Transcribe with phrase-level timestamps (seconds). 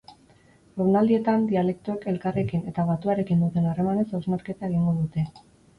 [0.81, 5.31] Jardunaldietan, dialektoek elkarrekin eta batuarekin duten harremanaz hausnarketa egingo dute.